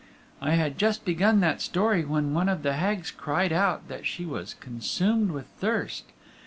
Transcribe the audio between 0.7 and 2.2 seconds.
just begun that story,